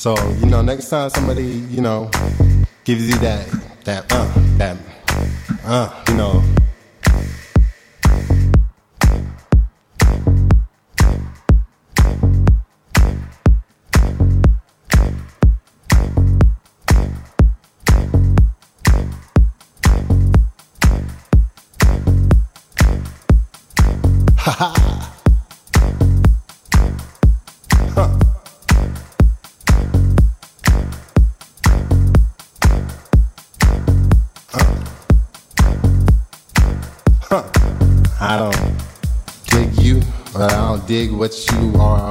[0.00, 2.10] So, you know, next time somebody, you know,
[2.84, 3.46] gives you that,
[3.84, 4.78] that, uh, that,
[5.62, 6.42] uh, you know,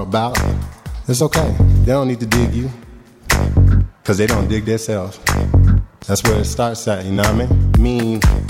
[0.09, 0.35] about.
[1.07, 1.55] It's okay.
[1.85, 2.67] They don't need to dig you,
[4.01, 5.19] because they don't dig themselves.
[6.07, 8.19] That's where it starts at, you know what I mean?
[8.19, 8.48] Mean.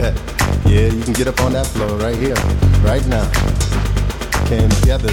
[0.00, 2.32] Yeah, you can get up on that floor right here,
[2.80, 3.28] right now.
[4.48, 5.12] Came together,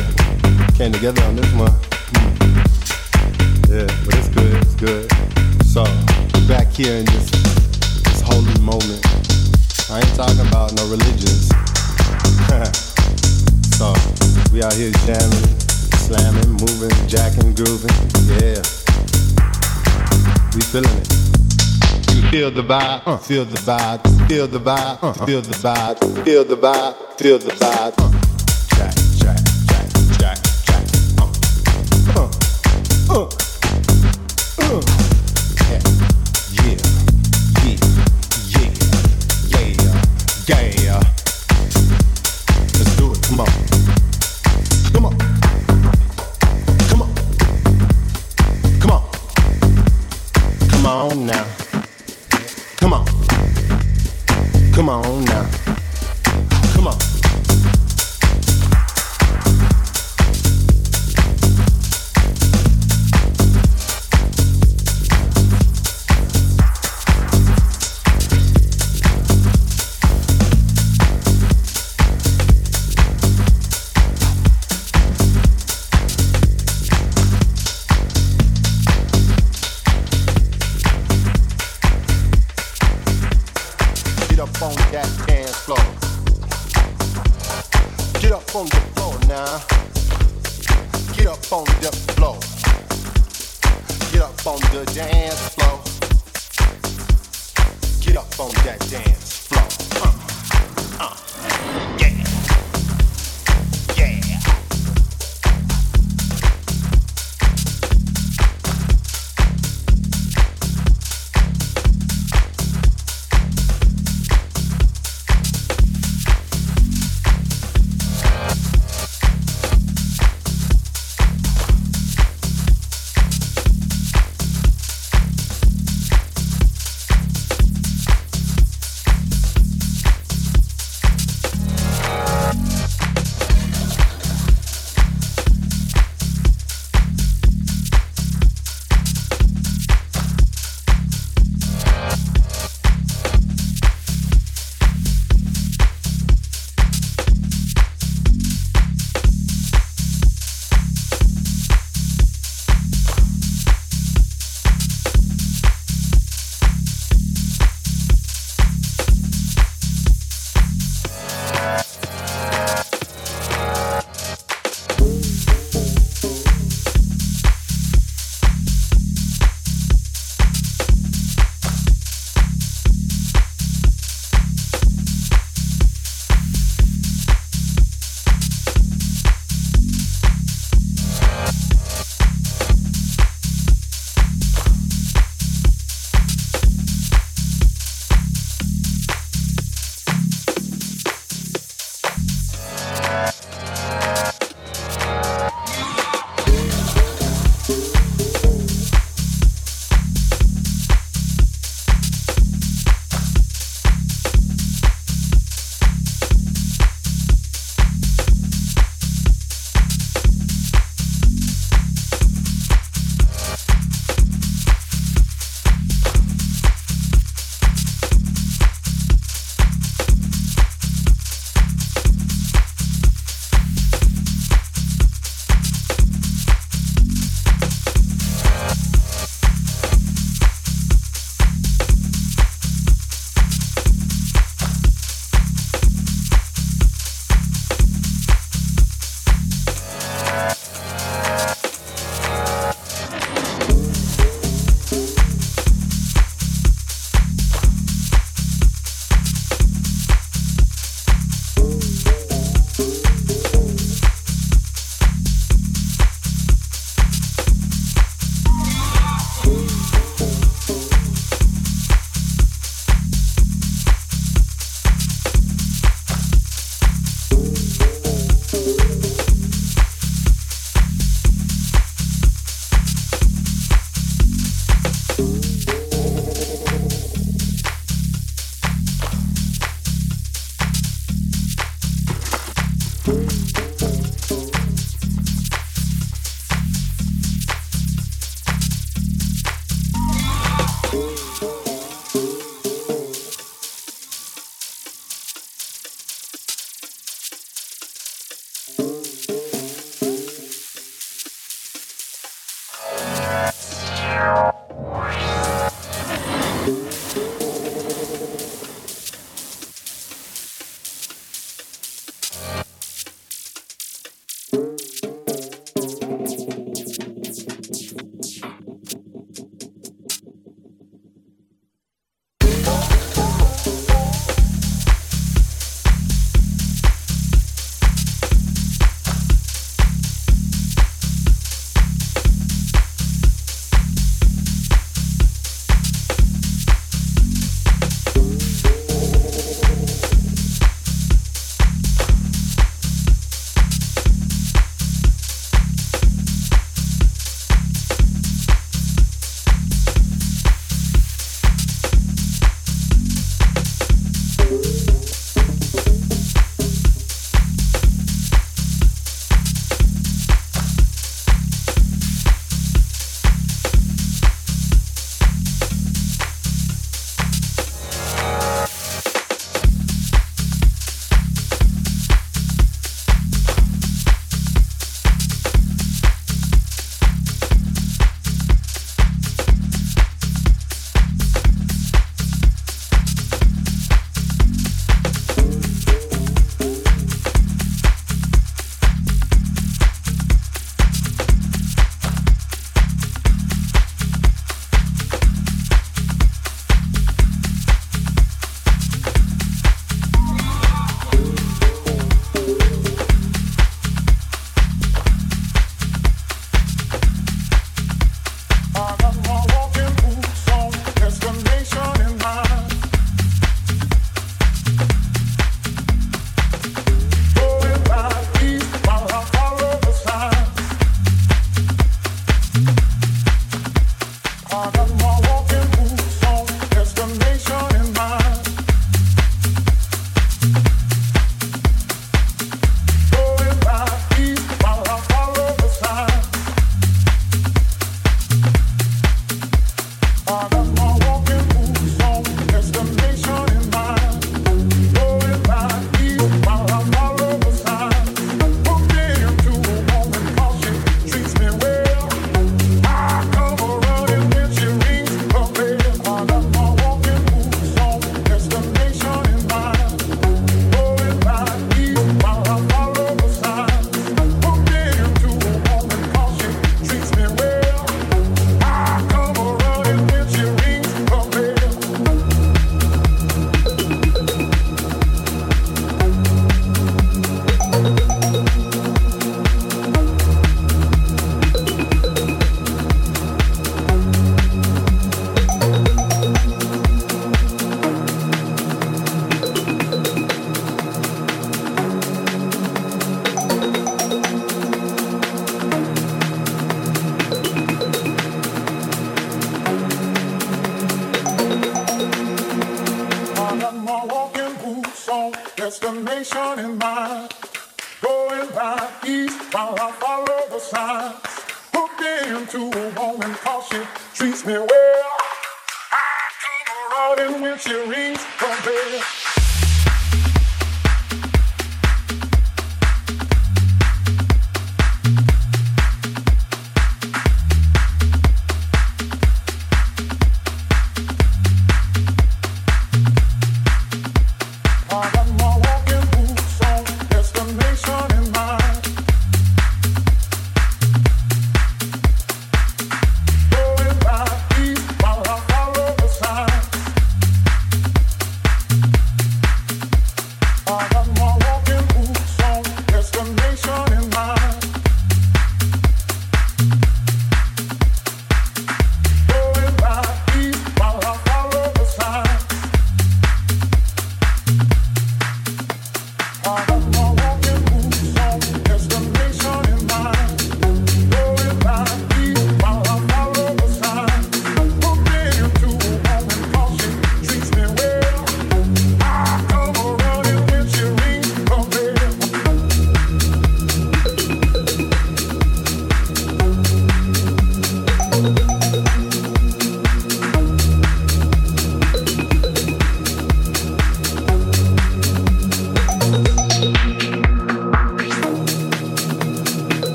[0.79, 1.71] came together on this one.
[2.15, 2.55] Mm.
[3.67, 5.11] Yeah, but it's good, it's good.
[5.67, 7.27] So we're back here in this
[8.07, 9.03] this holy moment.
[9.91, 11.51] I ain't talking about no religions.
[13.75, 13.91] so
[14.55, 15.51] we out here jamming,
[15.99, 17.91] slamming, moving, jacking, grooving.
[18.39, 18.63] Yeah,
[20.55, 21.26] we feeling it.
[22.31, 26.95] Feel the vibe, feel the vibe, feel the vibe, feel the vibe, feel the vibe,
[27.17, 27.95] feel the vibe.
[28.75, 29.37] Jack, jack,
[29.67, 29.87] jack,
[30.19, 30.85] jack, jack.
[32.15, 32.29] Uh,
[33.09, 33.23] uh.
[33.23, 33.46] Uh.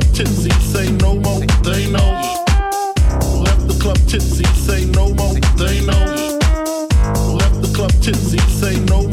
[0.00, 2.10] club tipsy, say no more, they know.
[3.44, 6.38] Left the club tipsy, say no more, they know.
[7.36, 9.09] Left the club tipsy, say no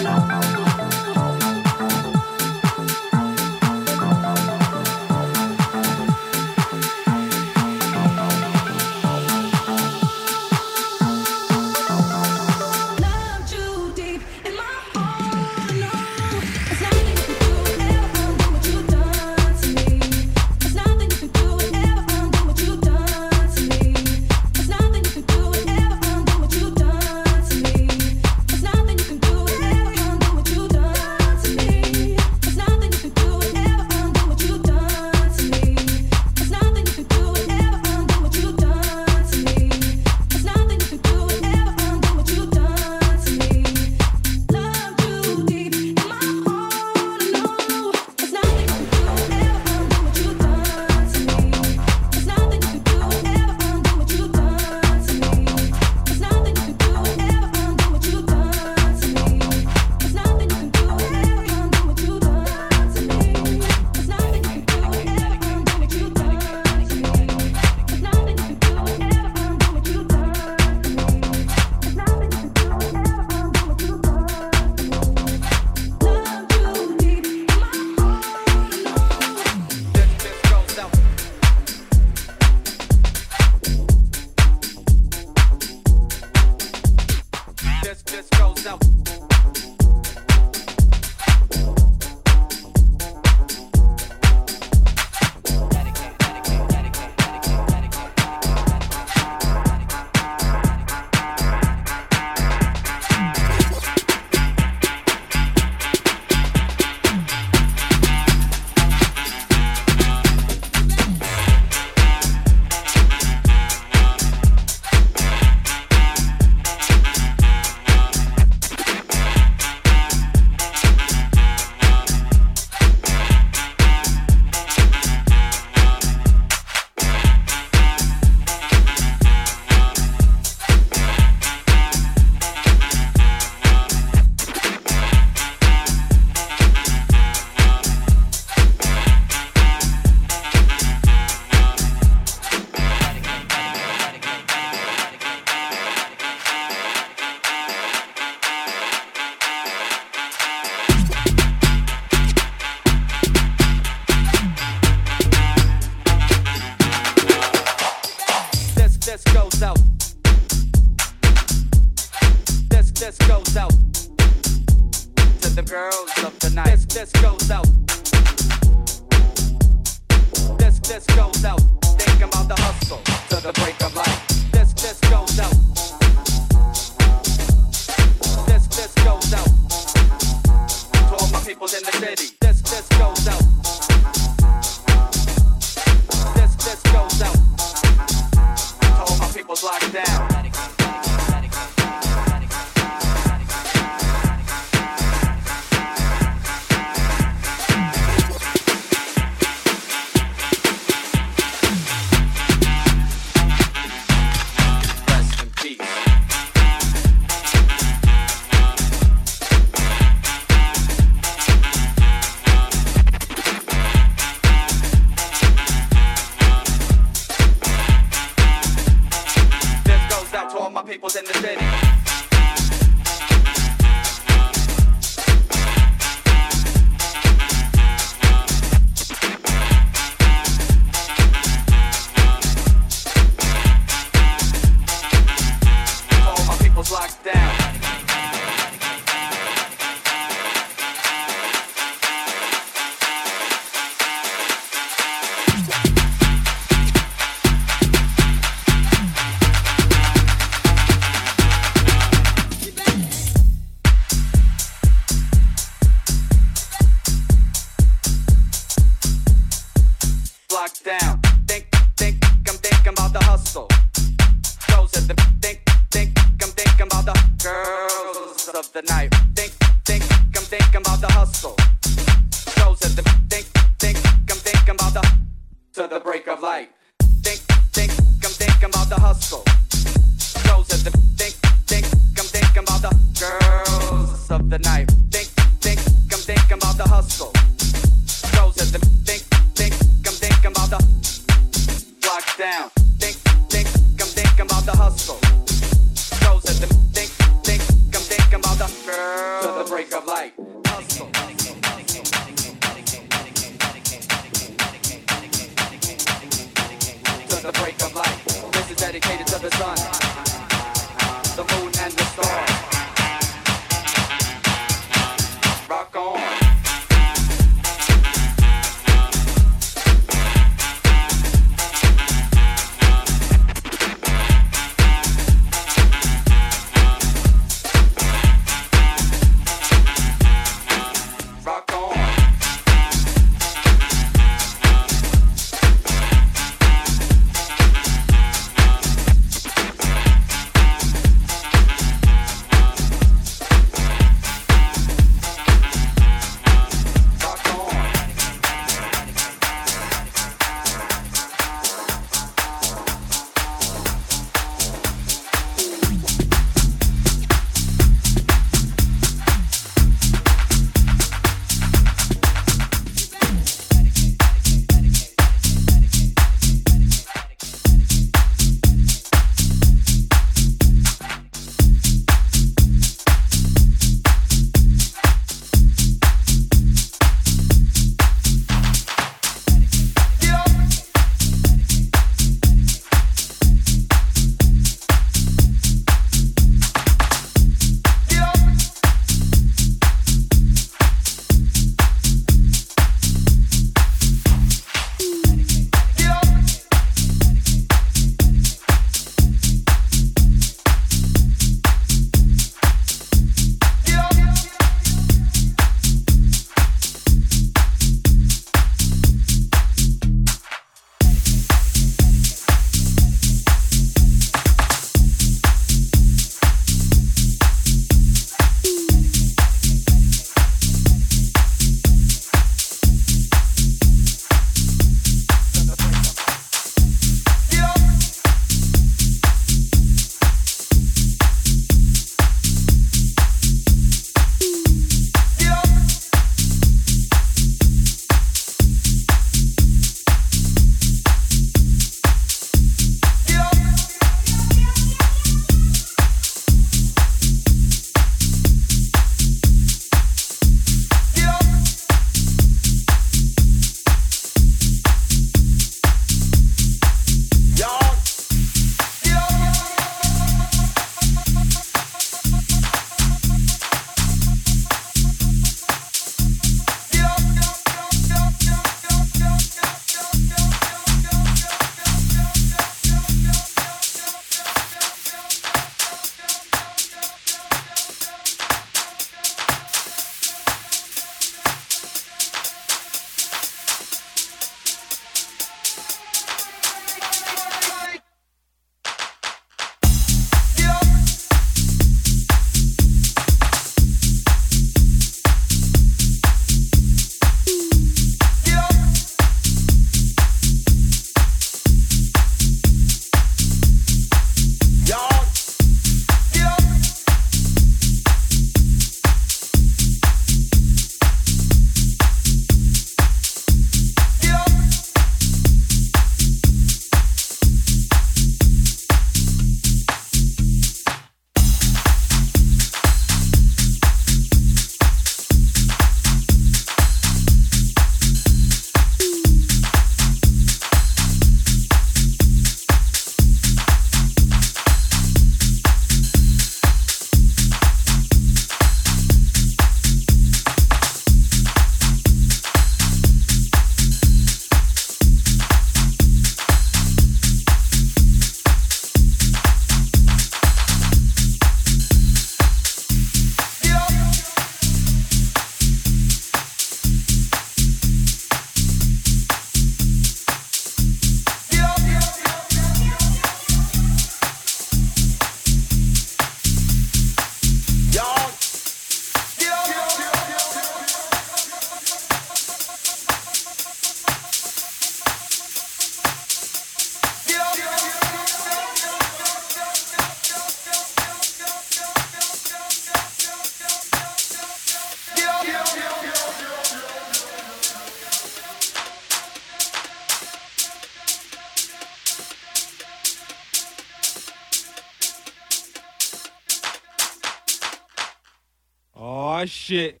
[599.71, 600.00] shit.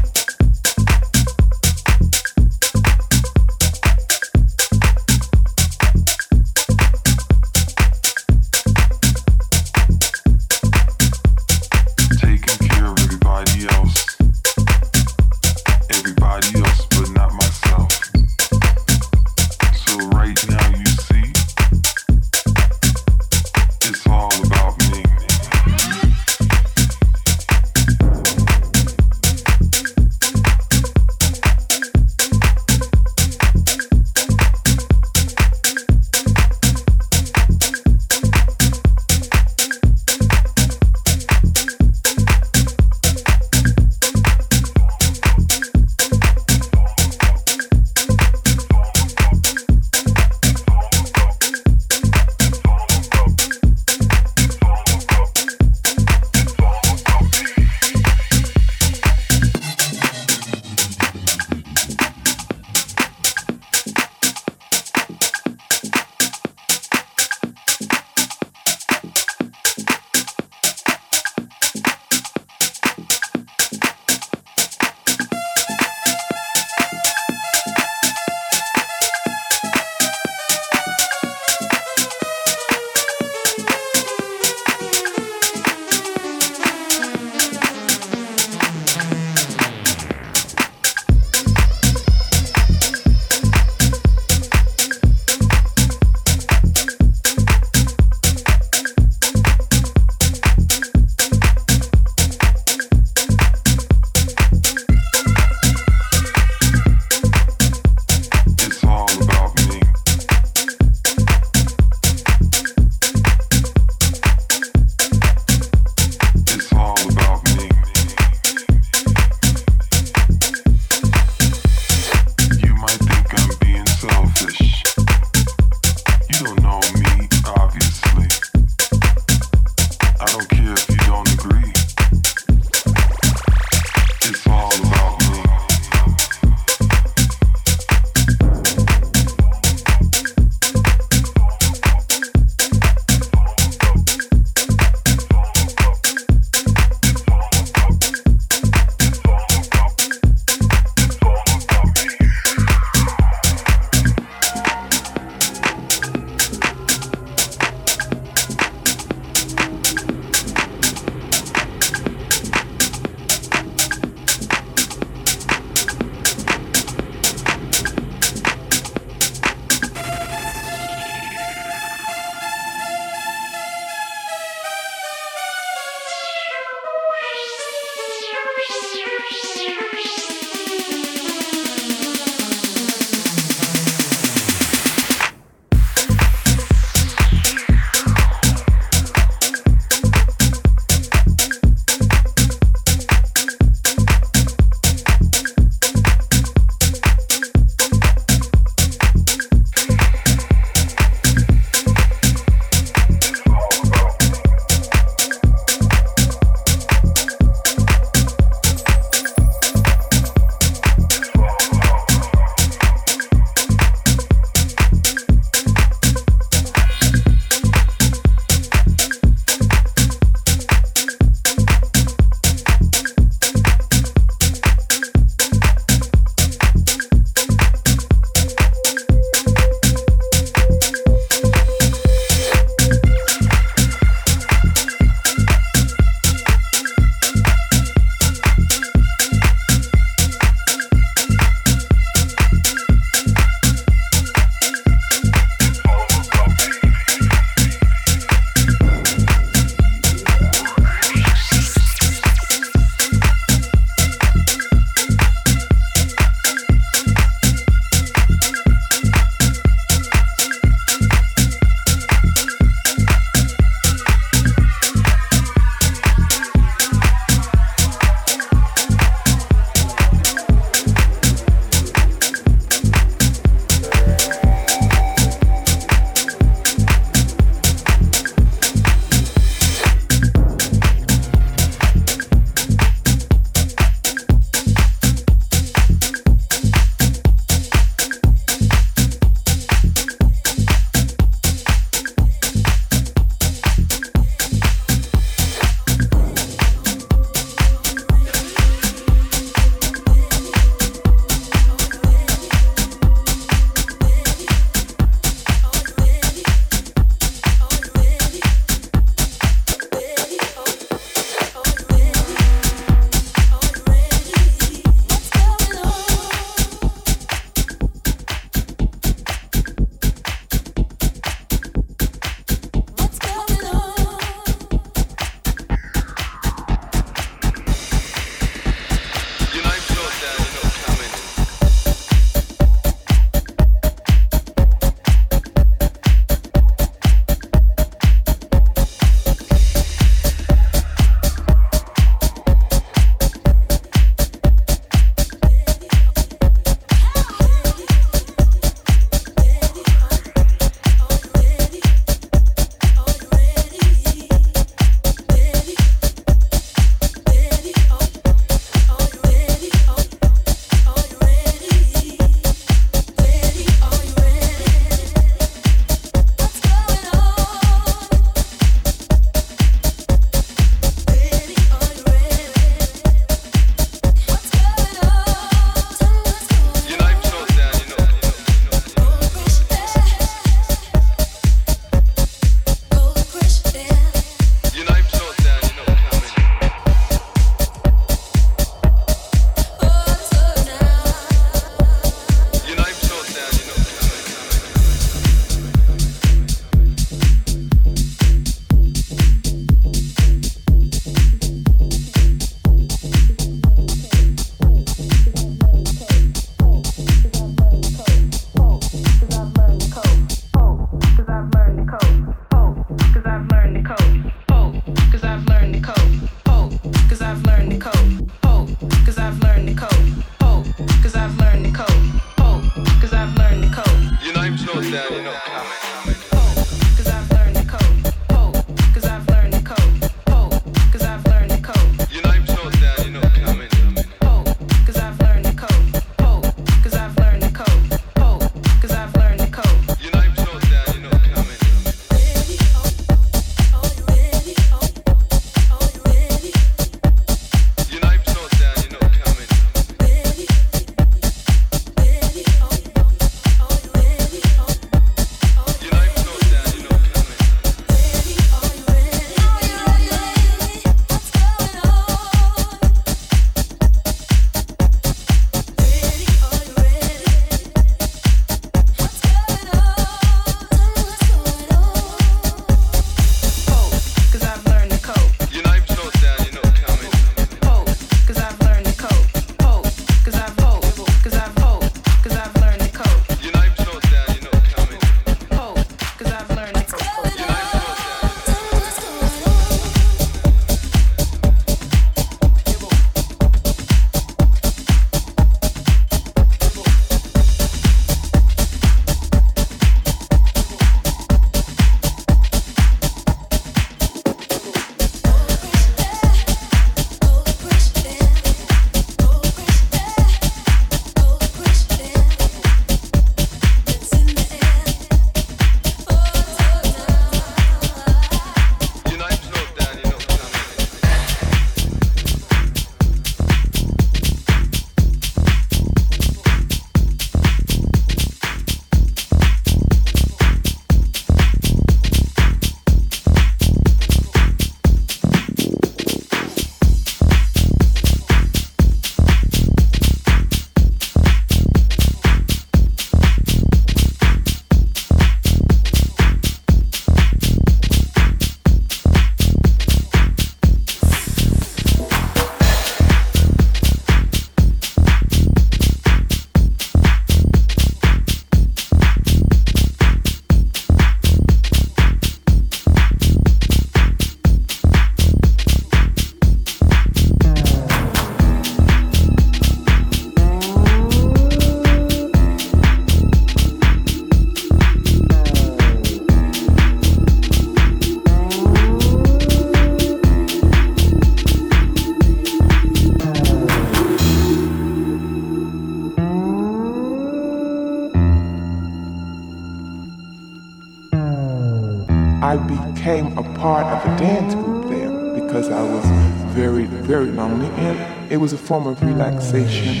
[598.64, 600.00] Form of relaxation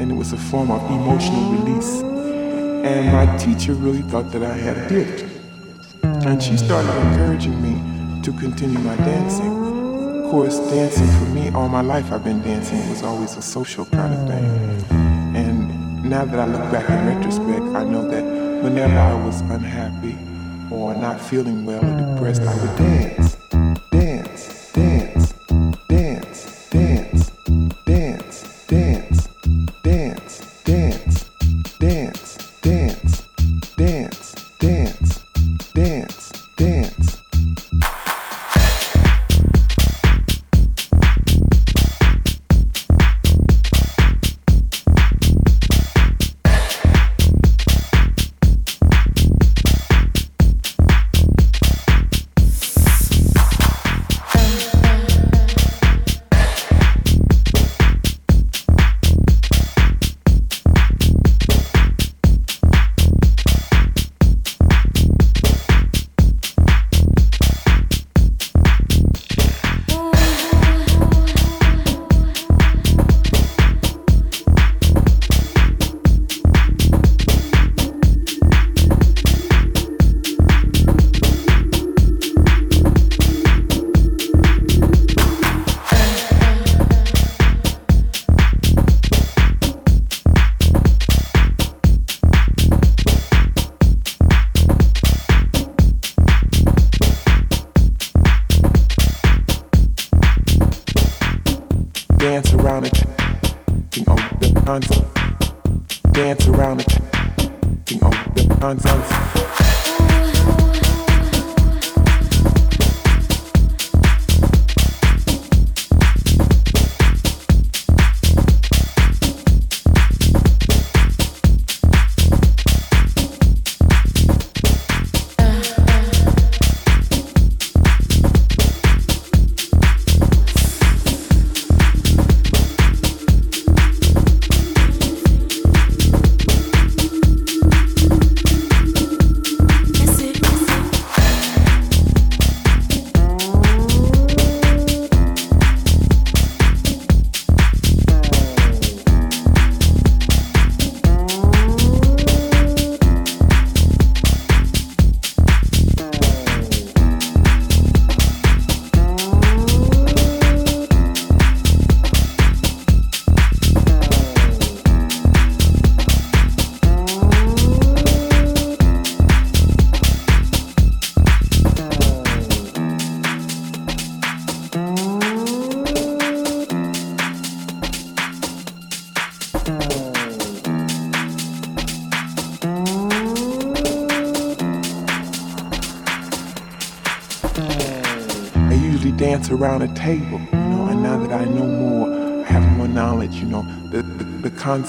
[0.00, 2.00] and it was a form of emotional release.
[2.00, 5.26] And my teacher really thought that I had gift.
[6.02, 9.52] And she started encouraging me to continue my dancing.
[10.24, 12.78] Of course, dancing for me, all my life I've been dancing.
[12.78, 15.36] It was always a social kind of thing.
[15.36, 18.24] And now that I look back in retrospect, I know that
[18.62, 20.16] whenever I was unhappy
[20.74, 22.76] or not feeling well or depressed, I would.
[22.76, 23.25] Dance,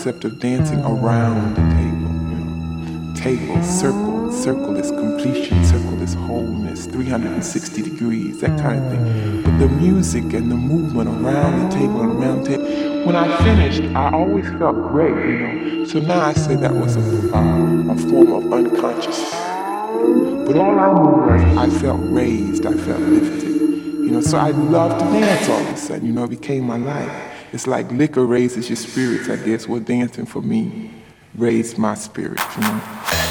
[0.07, 3.13] concept of dancing around the table, you know.
[3.13, 9.43] Table, circle, circle is completion, circle is wholeness, 360 degrees, that kind of thing.
[9.43, 13.35] But the music and the movement around the table and around the table, when I
[13.43, 15.85] finished, I always felt great, you know.
[15.85, 19.29] So now I say that was a, uh, a form of unconscious.
[19.29, 23.49] But all I knew was I felt raised, I felt lifted.
[23.49, 26.63] You know, so I loved to dance all of a sudden, you know, it became
[26.63, 27.26] my life.
[27.53, 29.67] It's like liquor raises your spirits, I guess.
[29.67, 30.91] Well, dancing for me
[31.37, 32.81] raised my spirit, you know.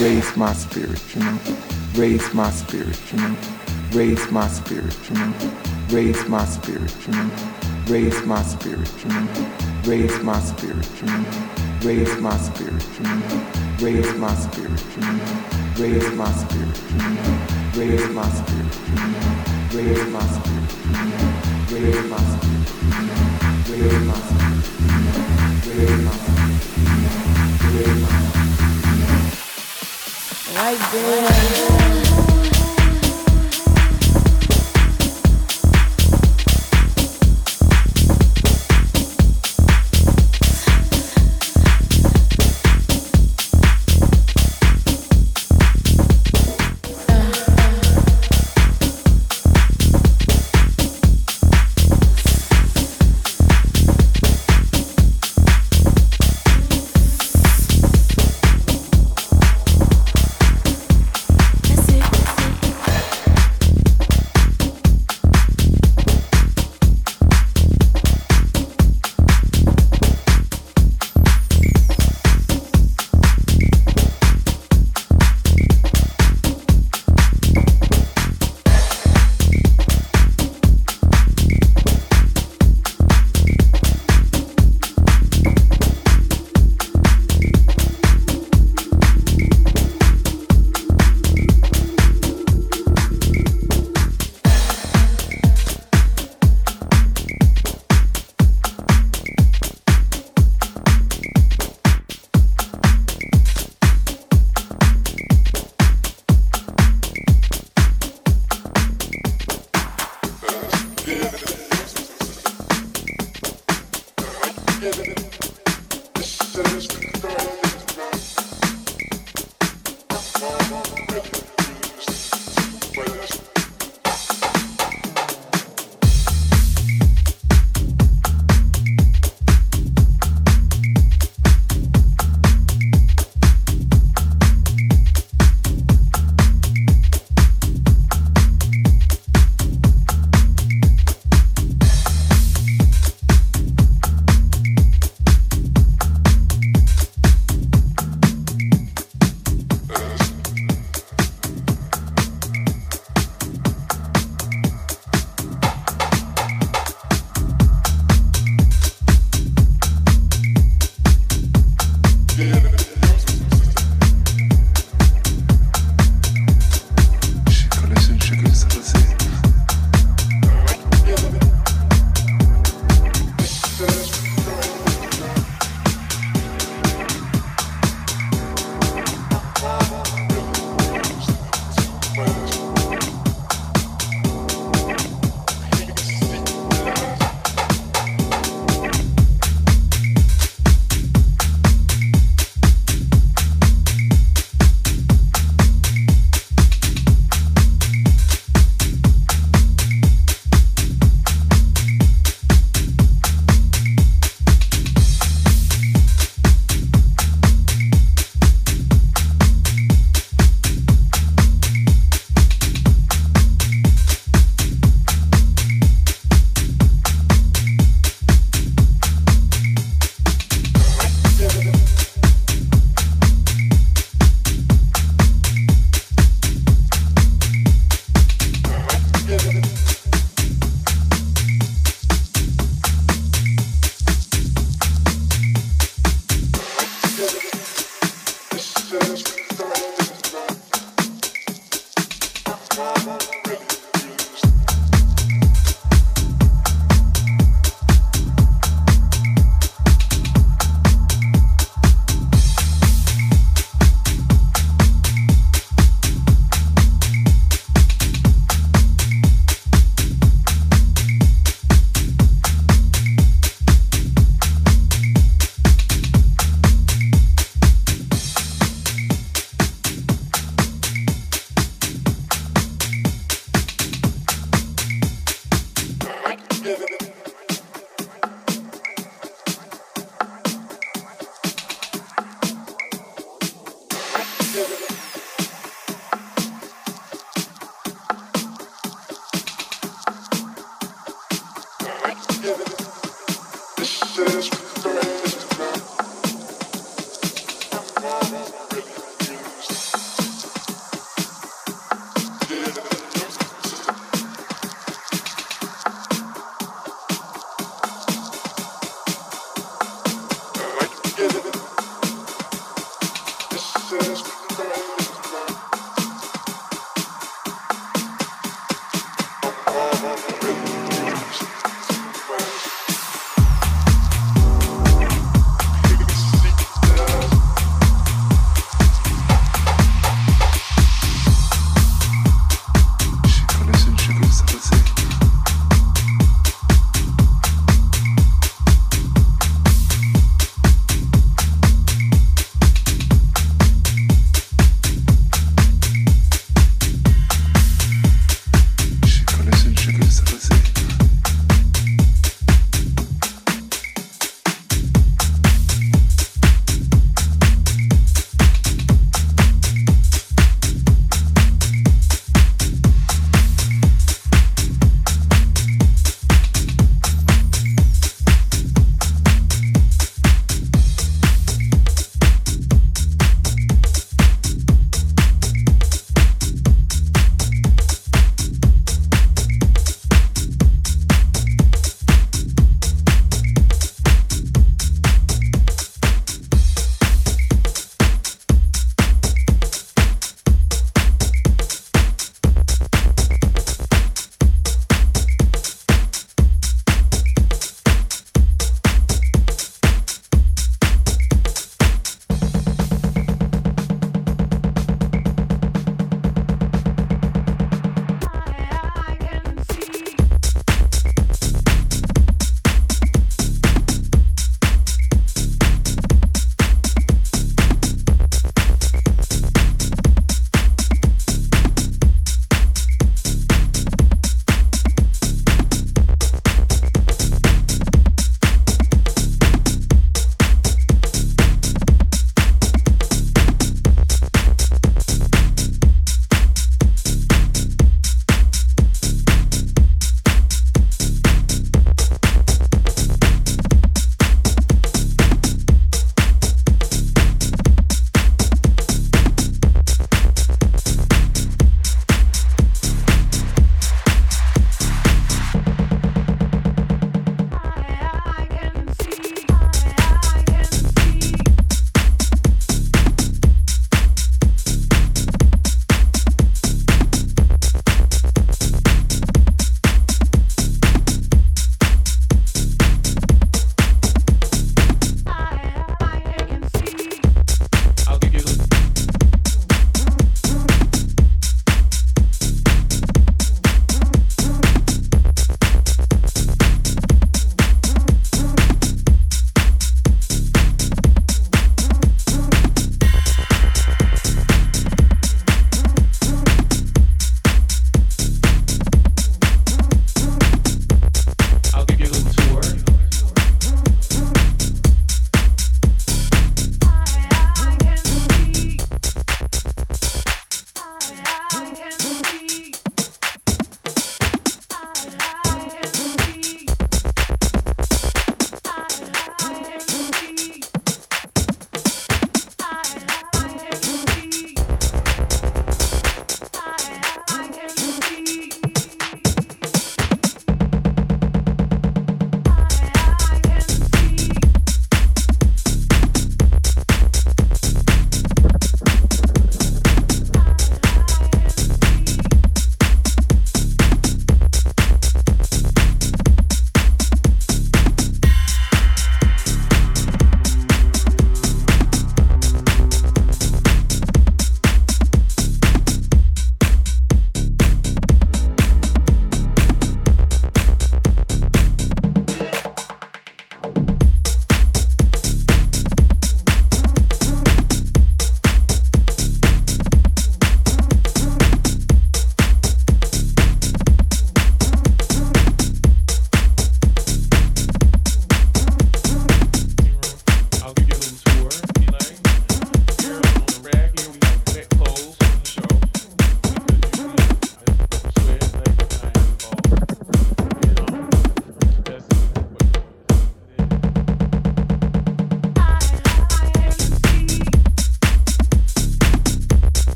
[0.00, 1.38] Raised my spirit, you know.
[1.94, 3.36] Raised my spirit, you know.
[3.92, 5.34] Raised my spirit, you know.
[5.90, 7.30] Raised my spirit, you know.
[7.86, 9.28] Raised my spirit, you know.
[9.84, 11.24] Raised my spirit, you know.
[11.82, 13.28] Raised my spirit, you know.
[13.80, 15.20] Raised my spirit, you know.
[15.76, 17.44] Raise my spirit, you know.
[17.76, 19.34] Raise my spirit, you know.
[19.74, 21.32] Raise my spirit, you know.
[21.70, 23.17] Raise my spirit, you know.
[30.54, 32.27] Right there.